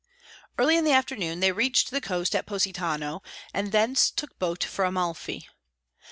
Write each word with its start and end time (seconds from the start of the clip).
Early 0.57 0.77
in 0.77 0.83
the 0.83 0.93
afternoon 0.93 1.41
they 1.41 1.51
reached 1.51 1.91
the 1.91 2.01
coast 2.01 2.33
at 2.35 2.47
Positano, 2.47 3.21
and 3.53 3.71
thence 3.71 4.09
took 4.09 4.39
boat 4.39 4.63
for 4.63 4.83
Amalfi. 4.83 5.47